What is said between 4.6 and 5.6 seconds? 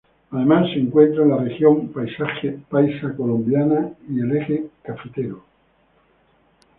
cafetero.